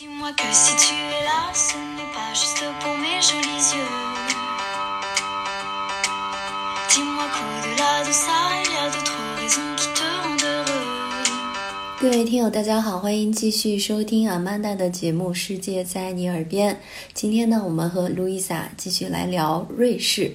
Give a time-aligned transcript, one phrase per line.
[0.00, 0.04] 各
[12.10, 16.72] 位听友，大家好，欢迎继续收听阿曼达的节目《世界在你耳边》。
[17.12, 20.32] 今天呢，我们和路易莎继续来聊瑞士。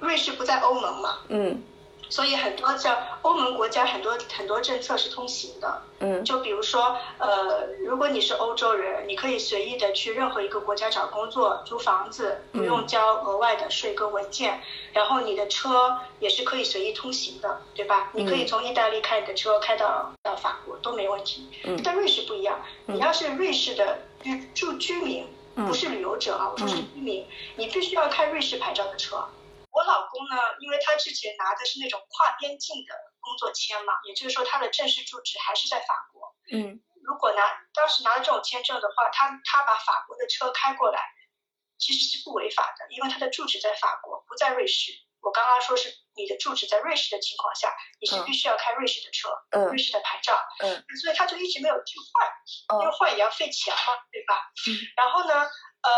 [0.00, 1.62] 瑞士不在欧盟嘛，嗯
[2.08, 5.82] 所以很多像欧盟国家很多很多政策是通行的。
[6.00, 14.60] 嗯就比如说，呃，如果你是欧洲人，你可以随意的去任何一个国家找工作、租房子，不用交额外的税跟文件。
[14.92, 18.10] 然后你的车也是可以随意通行的，对吧？
[18.14, 21.48] 你可以从意大利开你的车开到到法国都没问题。
[21.64, 27.24] 嗯但瑞士不一样，嗯你要是瑞士的居住居民，嗯不是旅游者啊，我说是嗯居民，
[27.56, 29.24] 你必须要开瑞士牌照的车。
[29.70, 32.92] 我老公呢，因为他之前拿的是那种跨边境的
[33.22, 36.34] 工作签嘛，也就是说他的正式住址还是在法国。
[36.52, 37.42] 嗯如果拿
[37.74, 41.02] 当时拿了这种签证的话，他他把法国的车开过来，
[41.78, 44.92] 其实是不违法的，因为他的住址在法国，不在瑞士。
[45.20, 50.36] 我刚刚说是你的住址在瑞士的情况下，你是嗯必须要开瑞士的车，嗯瑞士的牌照。
[50.58, 54.38] 嗯，所以他就一直没有去换，因为哦换也要费钱嘛，对吧？
[54.66, 54.78] 嗯。
[54.96, 55.34] 然后呢，
[55.82, 55.90] 呃，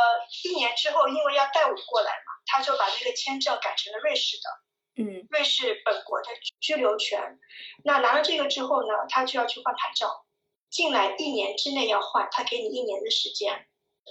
[0.45, 4.49] 一年之后，因为要带我过来嘛，他就把那个签证改成了瑞士的，
[4.97, 6.27] 嗯瑞士本国的
[6.61, 7.39] 居留权。
[7.85, 10.25] 那拿了这个之后呢，他就要去换牌照，
[10.71, 13.67] 进来一年之内要换，他给你一年的时间。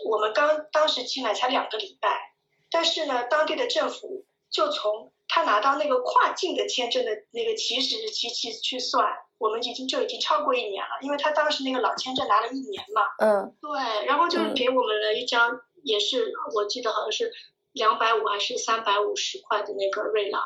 [0.06, 2.34] 我们刚当时进来才两个礼拜，
[2.72, 13.02] 但是呢，当地的政府就从他拿到那个跨境的签证的那个起始日期去去算，我们已经就已经超过一年了，因为他当时那个老签证拿了一年嘛。
[13.20, 17.32] 嗯对，然后就给我们了一张，也是我记得好像是
[17.72, 20.42] 两百五还是三百五十块的那个瑞郎。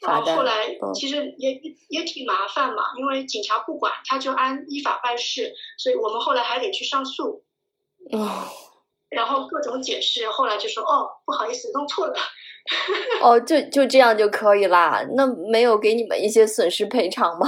[0.00, 7.44] 然后后来嗯其实也也也挺麻烦嘛，因为警察不管，他就按依法办事，所以我们后来还得去上诉，
[8.12, 8.44] 哦
[9.08, 12.14] 然后各种解释，后来就说哦不好意思弄错了，
[13.22, 15.02] 哦， 就就这样就可以啦？
[15.16, 17.46] 那没有给你们一些损失赔偿吗？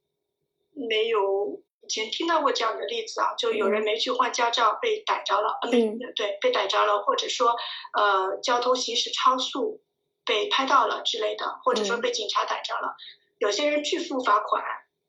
[0.88, 1.62] 没有。
[1.82, 7.54] 以前听到过这样的例子啊，就有人没去换驾照被逮着了，嗯对，被逮着了，或者说
[7.96, 9.80] 呃交通行驶超速
[10.28, 12.94] 被拍到了之类的，或者说嗯被警察逮着了，
[13.38, 14.62] 有些人拒付罚款，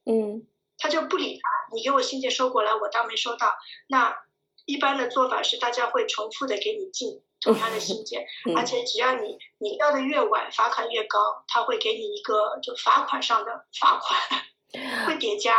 [0.06, 0.48] 嗯
[0.78, 3.54] 他就不理他，你给我信件收过来，我当没收到。
[3.88, 4.18] 那
[4.66, 14.18] 一般的做法是大家会重复的给你寄同样的信 件，嗯而且只要你你要的越晚，罚款越高，他会给你一个就罚款上的罚款，
[15.06, 15.54] 会叠加。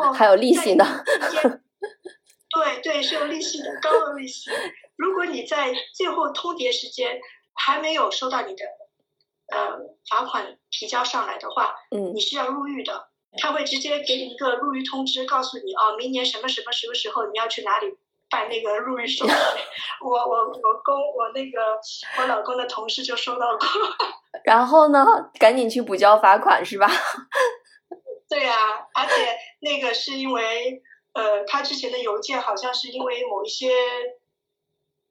[0.00, 0.84] 哦，还有利息呢。
[2.54, 4.50] 对对，是有利息的，高额利息。
[4.96, 7.18] 如果你在最后通牒时间
[7.54, 8.64] 还没有收到你的
[9.48, 13.08] 呃罚款提交上来的话，嗯你是要入狱的。
[13.38, 17.86] 他会直接给你一个入狱通知，告诉你哦，明年什么什么什么时候你要去哪里
[18.28, 19.32] 办那个入狱手续。
[20.04, 21.80] 我我我公我那个
[22.18, 23.66] 我老公的同事就收到过。
[24.44, 25.06] 然后呢，
[25.40, 26.86] 赶紧去补交罚款是吧？
[28.28, 28.56] 对啊，
[28.94, 30.82] 而且那个是因为
[31.14, 33.70] 呃，他之前的邮件好像是因为某一些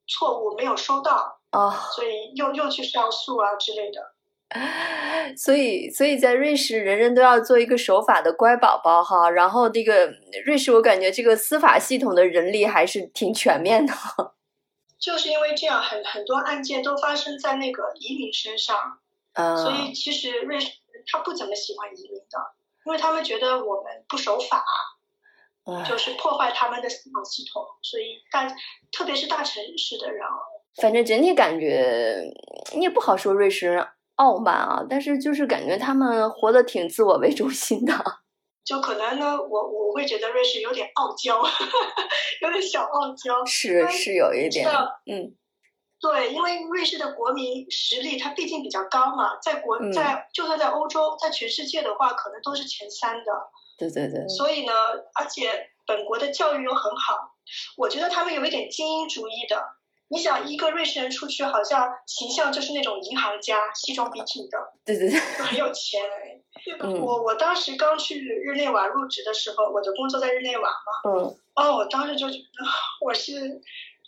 [0.08, 4.14] 错误没有收到，哦，所以又又去上诉啊之类的。
[5.38, 9.30] 所以所以在瑞士，人人都要做一个守法的乖宝宝哈。
[9.30, 10.14] 然后这个
[10.46, 13.94] 瑞士，我感觉这个司法系统的人力还是挺全面的。
[15.00, 19.00] 就是因为这样，很很多案件都发生在那个移民身上，
[19.34, 20.70] 嗯，所以其实瑞士
[21.08, 22.38] 他不怎么喜欢移民的，
[22.86, 24.64] 因为他们觉得我们不守法，
[25.64, 28.48] 唉就是破坏他们的司法系统，所以大
[28.92, 30.36] 特别是大城市的人啊，
[30.80, 32.24] 反正整体感觉
[32.76, 37.94] 你也不好说瑞士人傲慢啊，但是就是感觉他们活得挺自我为中心的。
[38.64, 41.42] 就可能呢，我我会觉得瑞士有点傲娇，
[42.42, 43.44] 有点小傲娇。
[43.46, 44.70] 是是有一点
[45.12, 45.36] 嗯
[46.00, 53.32] 对，因为瑞士的国民实力它毕竟比较高嘛，在国嗯在就算在欧洲，在全世界的话，可能都是前三的。
[53.78, 54.74] 对对对，所以呢，
[55.20, 55.52] 而且
[55.86, 57.36] 本国的教育又很好，
[57.78, 59.62] 我觉得他们有一点精英主义的。
[60.12, 66.02] 你想，一个瑞士人出去，好像形象就是那种银行家，西装笔挺的， 对对对，就很有钱
[67.02, 71.38] 我我当时刚去日内瓦入职的时候，我的工作在日内瓦嘛，嗯。
[71.56, 72.44] 哦，我当时就觉得
[73.06, 73.62] 我是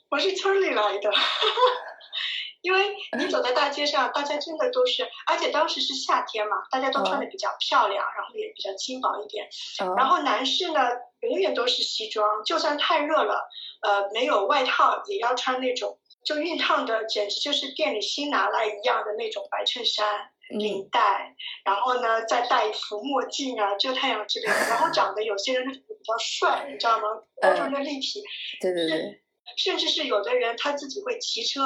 [0.10, 1.12] 我是村里来的，
[2.62, 9.48] 因为你走在大街上，大家真的都是，而且当时是夏天嘛，大家都穿的比较漂亮，然后也比较轻薄一点。
[9.82, 10.82] 嗯，然后男士呢，
[11.24, 13.50] 永远都是西装，就算太热了，
[13.82, 20.06] 呃，没有外套也要穿那种就熨烫的，简直就是店里新拿来一样的那种白衬衫。
[20.06, 24.54] 嗯领带，然后呢再戴一副墨镜啊，遮太阳之类的。
[24.70, 27.08] 然后长得有些人就比比较帅，你知道吗？
[27.42, 28.22] 欧洲人的立体，
[28.60, 29.24] 对对对，
[29.58, 31.62] 甚至是有的人他自己会骑车，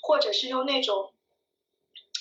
[0.00, 1.12] 或者是用那种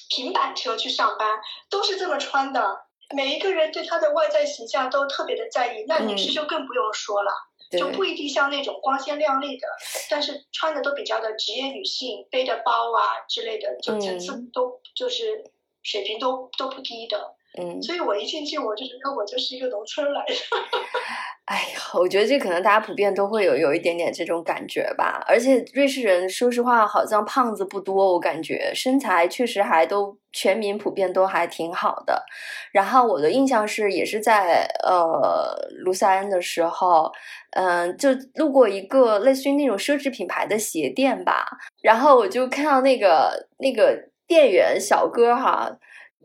[0.09, 1.39] 平板车去上班，
[1.69, 2.87] 都是这么穿的。
[3.15, 7.31] 每一个人对他的外在形象都特别的在意，那女士就更不用说了，
[7.71, 9.67] 就不一定像那种光鲜亮丽的，
[10.09, 15.43] 但是穿的都比较的职业女性，背的包啊之类的，就层次都就是
[15.81, 17.35] 水平都都不低的。
[17.57, 20.33] 嗯，所以我一进去我就觉得我就是一个农村来的。
[21.45, 25.23] 哎呀，我觉得这可能大家普遍都会有有一点点这种感觉吧。
[25.27, 32.23] 而且瑞士人说实话好像胖子不多，我感觉身材确实还都全民普遍都还挺好的。
[32.71, 37.11] 然后我的印象是，也是在呃卢塞恩的时候，
[37.53, 41.47] 嗯，就路过一个类似于那种奢侈品牌的鞋店吧，
[41.81, 45.71] 然后我就看到那个那个店员小哥哈。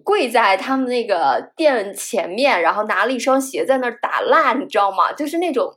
[0.03, 5.13] 跪在他们那个店前面，然后拿了一双鞋在那儿打蜡，你知道吗？
[5.13, 5.75] 就是那种，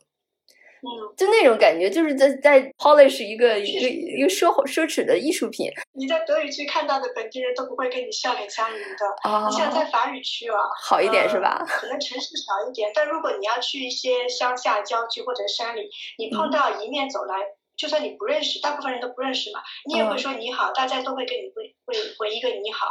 [0.81, 5.71] 嗯，就那种感觉，就是在在 polish 一个一个一个奢奢侈的艺术品。
[5.93, 9.49] 你在德语区看到的本地人都不会跟你笑脸相迎的。
[9.49, 11.63] 你像在法语区啊，好一点是吧？
[11.67, 17.35] 可能城市少一点，但如果你要去一些乡下郊区或者山里，你碰到迎面走来，
[17.77, 22.87] 就算你不认识，大部分人都不认识嘛，你也会说你好，大家都会跟你回回回一个你好。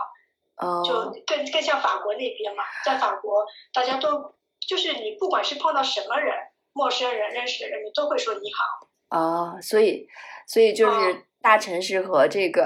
[0.85, 0.95] 就
[1.27, 4.35] 更更像法国那边嘛，在法国大家都
[4.67, 6.35] 就是你不管是碰到什么人，
[6.73, 9.19] 陌生人、认识的人，你都会说你好。
[9.19, 10.09] 哦，所以
[10.49, 12.65] 所以就是大城市和这个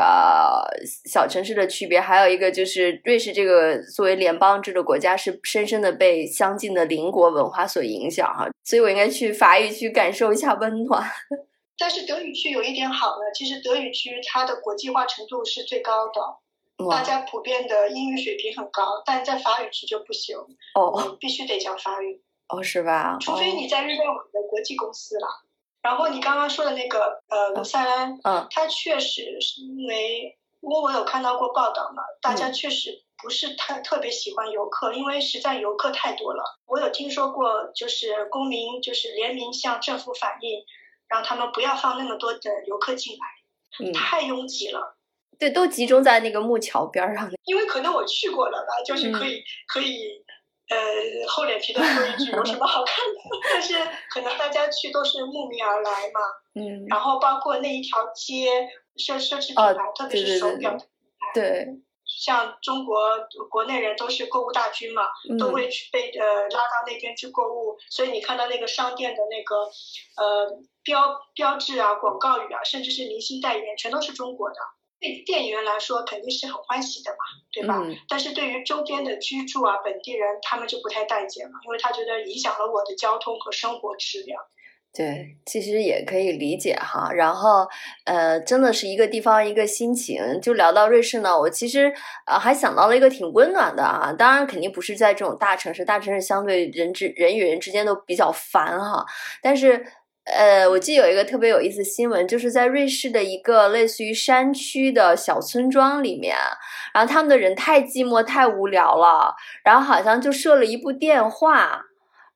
[1.05, 8.49] 小城市的区别，还有一个就是瑞士这个作为联邦制的国家，是深深的被相近的邻国文化所影响哈。
[8.65, 11.05] 所以我应该去法语区感受一下温暖。
[11.77, 16.21] 但是德语区有一点好呢，其实德语区它的国际化程度是最高的。
[16.89, 20.37] 大家普遍的英语水平很高，但在法语区就不行
[20.75, 23.19] 哦，必须得讲法语哦，是吧？
[23.21, 25.27] 除非你在日本网的国际公司了。
[25.83, 36.59] 然后你刚刚说的那个呃卢塞恩，嗯，他确实是因为，因为我有看到过报道嘛，大家确实不是太特别喜欢游客，因为实在游客太多了。
[36.67, 40.65] 我有听说过，就是公民就是联名向政府反映，
[41.09, 44.99] 让他们不要放那么多的游客进来，太拥挤了。
[45.41, 47.29] 对，都集中在那个木桥边上。
[47.47, 50.23] 因为可能我去过了吧，就是可以可以，
[50.69, 50.77] 呃，
[51.27, 53.21] 厚脸皮的说一句，有什么好看的？
[53.51, 53.75] 但是
[54.11, 56.21] 可能大家去都是慕名而来嘛。
[56.55, 56.85] 嗯。
[56.89, 60.87] 然后包括那一条街奢奢侈品牌，特别是手表的品
[61.19, 61.31] 牌。
[61.33, 61.67] 对。
[62.05, 62.99] 像中国
[63.49, 65.05] 国内人都是购物大军嘛，
[65.39, 69.57] 都会去被呃拉到那边去购物，所以你看到那个商店的那个
[70.17, 74.57] 呃标标志啊、广告语啊，甚至是明星代言，全都是中国的。
[75.01, 77.17] 对店员来说肯定是很欢喜的嘛，
[77.51, 77.83] 对吧？
[78.07, 84.39] 但是对于周边的居住啊本地人，他们就不太待见了，因为他觉得影响了我的交通和生活质量。
[84.93, 87.13] 对，其实也可以理解哈。
[87.13, 87.67] 然后，
[88.05, 90.41] 呃，真的是一个地方一个心情。
[90.43, 91.95] 就聊到瑞士呢，我其实
[92.27, 94.13] 呃还想到了一个挺温暖的啊。
[94.13, 99.07] 当然，肯定不是在这种大城市，大城市相对人之人与人之间都比较烦哈。
[99.41, 99.87] 但是。
[100.33, 106.37] 呃，我记得有一个特别有意思新闻，就是在瑞士的一个类似于山区的小村庄里面，
[106.95, 109.35] 然后他们的人太寂寞、太无聊了，
[109.65, 111.83] 然后好像就设了一部电话，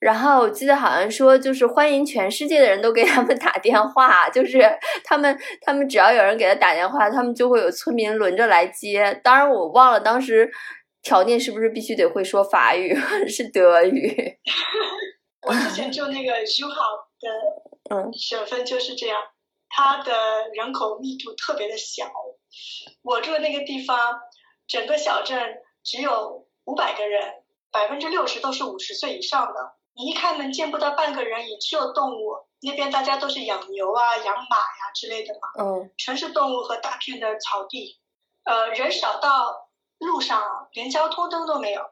[0.00, 4.60] 然后我记得好像说就是欢迎全世界的人都给他们打电话，就是
[5.04, 9.20] 他们他们只要有人给他打电话，他们就会有村民轮着来接。
[9.22, 10.50] 当然我忘了当时
[11.02, 12.94] 条件是不是必须得会说法语，
[13.28, 14.36] 是德语。
[15.46, 16.82] 我之前就那个友好
[17.20, 17.28] 的。
[17.90, 19.20] 嗯，省份就是这样，
[19.68, 22.10] 它的人口密度特别的小。
[23.02, 24.20] 我住的那个地方，
[24.66, 29.74] 整个小镇只有五百个人，百分之六十都是五十岁以上的。
[29.96, 32.46] 你一开门见不到半个人，也只有动物。
[32.62, 35.64] 那边大家都是养牛啊、养马呀之类的嘛。
[35.64, 38.00] 嗯，全是动物和大片的草地。
[38.44, 41.82] 呃，人少到路上连交通灯都没有。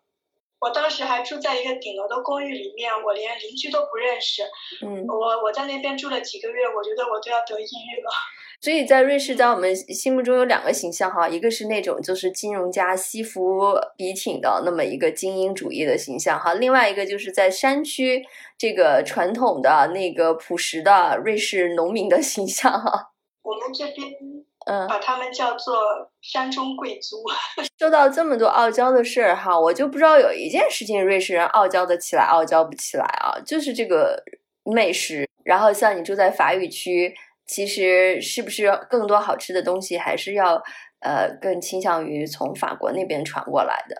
[0.62, 4.44] 我当时还住在一个顶楼的公寓里面，我连邻居都不认识。
[4.80, 8.08] 嗯，我我在那边住了几个月，我觉得我都要得抑郁了。
[8.62, 18.24] 所以在瑞士，在我们心目中有两个形象哈，一个是那种就是金融家、西服笔挺的那么一个精英主义的形象哈，另外一个就是在山区
[18.56, 23.10] 这个传统的那个朴实的瑞士农民的形象哈。
[23.42, 24.31] 我们这边。
[24.66, 25.76] 嗯，把他们叫做
[26.20, 27.16] 山中贵族。
[27.78, 34.22] 说到这么多傲娇的事儿哈，我就不知道有一件事情瑞士人傲娇的起来，傲娇不起来啊，就是这个
[34.64, 35.28] 美食。
[35.44, 37.12] 然后像你住在法语区，
[37.46, 40.62] 其实是不是更多好吃的东西还是要
[41.00, 43.96] 呃更倾向于从法国那边传过来的？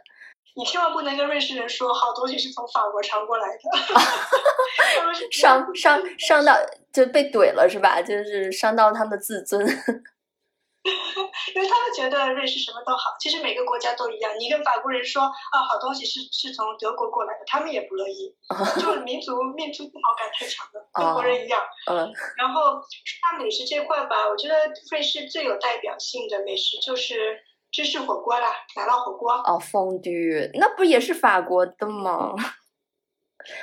[0.55, 3.61] 你千万不能跟瑞士人说好东西是从法国传过来的，
[5.33, 6.55] 伤伤伤到
[6.93, 8.01] 就被怼了是吧？
[8.03, 9.67] 就是伤到他们的自尊。
[11.55, 14.33] 因为他们觉得瑞士什么都好，其实每个国家都一样。
[14.39, 18.35] 你跟法国人说啊，好东西是是从德国过来的，他们也不乐意，
[18.81, 21.61] 就民族民族自豪感太强了， 跟国人一样。
[21.91, 24.55] 嗯，然后说到美食这块吧，我觉得
[24.91, 27.39] 瑞士最有代表性的美食就是
[27.71, 29.33] 芝士火锅啦，奶酪火锅。
[29.33, 32.35] 哦，风 dü 那不也是法国的吗？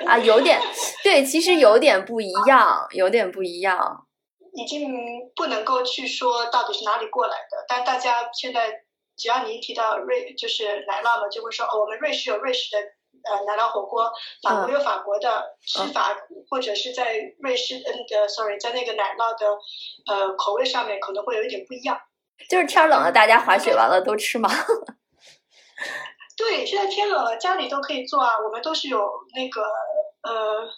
[0.06, 0.60] 啊，有点
[1.04, 4.06] 对，其实有点不一样，有点不一样。
[4.54, 4.92] 已经
[5.36, 8.72] 不能够去说到底是哪里过来的，但大家现在
[9.16, 12.78] 只要你一提到瑞就是奶酪嘛，就会说哦，我们瑞士有瑞士的
[13.30, 16.16] 呃奶酪火锅，法国有法国的吃法，
[16.50, 19.46] 或者是在瑞士嗯的 sorry 在那个奶酪的
[20.08, 22.00] 呃口味上面可能会有一点不一样。
[22.50, 24.50] 就是天冷了，大家滑雪完了都吃吗？
[26.38, 29.00] 对，现在天冷了，家里都可以做啊，我们都是有
[29.36, 29.62] 那个
[30.24, 30.70] 呃。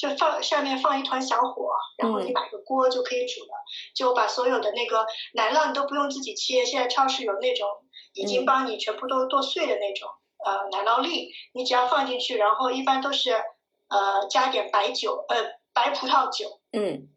[0.00, 3.50] 就放下面放一团小火，然后你买个锅就可以煮了。
[3.94, 5.04] 就把所有的那个
[5.34, 7.68] 奶酪你都不用自己切，现在超市有那种
[8.14, 10.08] 已经帮你全部都剁碎的那种
[10.42, 15.36] 呃奶酪粒，你只要放进去，然后一般都是呃加点白酒呃
[15.74, 16.60] 白葡萄酒。
[16.72, 17.10] 嗯。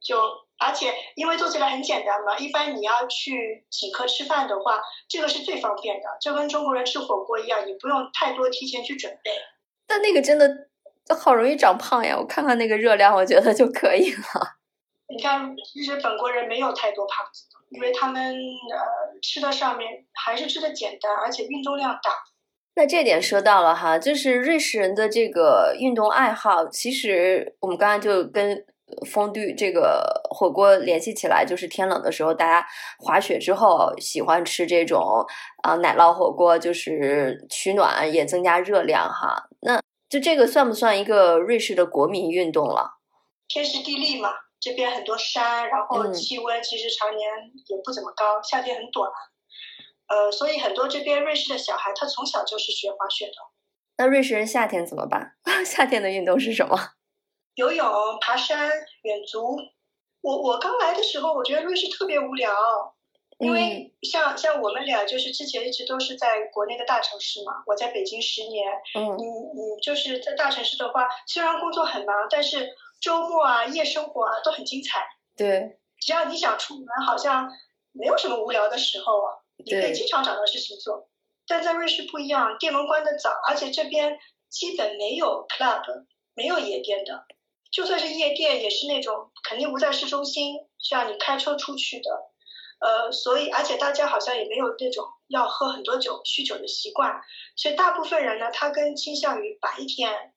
[0.00, 0.18] 就
[0.58, 9.32] 而且因为做起来很简单嘛，一般你要去请客吃饭的话，这个是最方便的，就跟中国人吃火锅一样，你不用太多提前去准备。
[9.86, 10.48] 但那个真的。
[11.06, 12.16] 这好容易长胖呀！
[12.18, 14.56] 我看看那个热量，我觉得就可以了。
[15.08, 22.10] 你看，其实本国人没有太多胖子，因为他们呃吃的上面还是吃的简单，而且运动量大。
[22.74, 28.66] 那这点说到了哈，就是瑞士人的这个运动爱好，其实我们刚刚就跟
[29.08, 32.66] 风 dü 这个火锅联系起来，就是天冷的时候，大家
[32.98, 35.24] 滑雪之后喜欢吃这种
[35.62, 39.48] 啊奶酪火锅，就是取暖也增加热量哈。
[39.60, 39.80] 那
[40.16, 42.92] 就这个算不算一个瑞士的国民运动了？
[43.48, 47.28] 天时地利嘛，这边很多山，然后气温其实常年
[47.68, 49.10] 也不怎么高，夏天很短，
[50.08, 53.34] 呃，所以很多这边瑞士的小孩他从小就是学滑雪的。
[53.98, 55.32] 那瑞士人夏天怎么办？
[55.66, 56.78] 夏天的运动是什么？
[57.56, 57.86] 游泳、
[58.22, 58.70] 爬山、
[59.02, 59.54] 远足。
[60.22, 62.50] 我我刚来的时候，我觉得瑞士特别无聊。
[63.38, 75.06] 因为像像我们俩就是之前一直都是在国内的大城市嘛，我在北京十年，嗯，你你就是在大城市的话，虽然工作很忙，但是周末啊、夜生活啊都很精彩。
[75.36, 77.52] 对，只要你想出门，好像
[77.92, 81.10] 没有什么无聊的时候啊，你可以经常找到事情做。
[81.46, 87.26] 但在瑞士不一样，店门关的早，而且这边基本没有 club，没有夜店的，
[87.70, 92.10] 就算是夜店，也是那种肯定不在市中心，需要你开车出去的。
[92.78, 97.22] 呃，所以而且大家好像也没有那种要喝很多酒、酗酒的习惯，
[97.56, 100.34] 所以大部分人呢，他更倾向于白天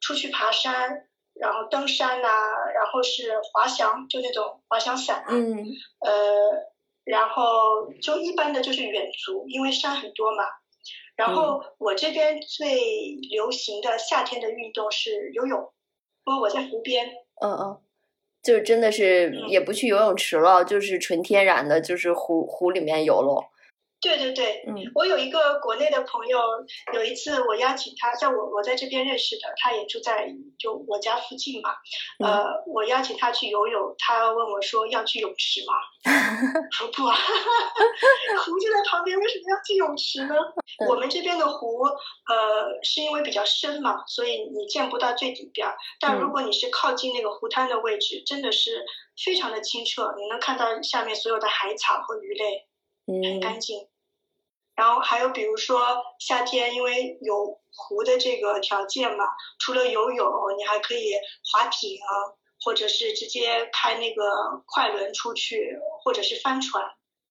[0.00, 2.28] 出去爬山，然后登山呐，
[2.74, 5.66] 然后是滑翔，就那种滑翔伞，嗯，
[6.00, 6.72] 呃，
[7.04, 10.44] 然后就一般的就是远足，因为山很多嘛。
[11.14, 15.72] 然后我这边最流行的夏天的运动是游泳，
[16.24, 17.06] 因为我在湖边。
[17.40, 17.82] 嗯嗯。
[18.42, 23.44] 就是真的是也不去游泳池了，就是纯天然的，就是湖湖里面游喽。
[24.02, 26.40] 对对对，嗯，我有一个国内的朋友，
[26.92, 30.28] 有一次我邀请他，在我我在这边认识的，他也住在
[30.58, 31.70] 就我家附近嘛，
[32.18, 35.74] 呃，我邀请他去游泳，他问我说要去泳池吗？
[36.72, 37.14] 说不啊，
[38.44, 40.34] 湖就在旁边，为什么要去泳池呢？
[40.88, 45.68] 我们这边的湖，呃，是因为比较深嘛，所以你见不到最底边，
[46.00, 48.84] 但如果你是靠近那个湖滩的位置，真的是
[49.24, 52.66] 非常的清澈，你能看到下面所有的海草和鱼类，
[53.30, 53.91] 很干净。
[54.74, 55.78] 然后还有比如说
[56.18, 59.24] 夏天，因为有湖的这个条件嘛，
[59.58, 60.26] 除了游泳，
[60.58, 61.12] 你还可以
[61.52, 62.32] 划艇啊，
[62.64, 64.22] 或者是直接开那个
[64.66, 66.82] 快轮出去，或者是帆船。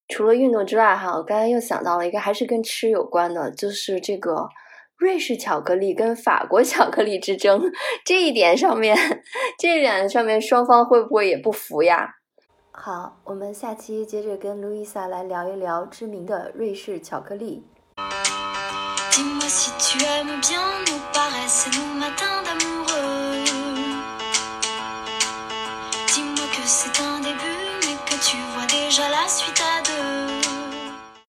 [0.07, 4.49] 除了运动之外，哈，我刚才又想到了一个，还是跟吃有关的，就是这个
[4.97, 7.61] 瑞士巧克力跟法国巧克力之争。
[8.05, 8.95] 这一点上面，
[9.57, 12.15] 这一点上面，双方会不会也不服呀？
[12.73, 17.63] 好，我们下期接着跟路易莎来聊一聊知名的瑞士巧克力。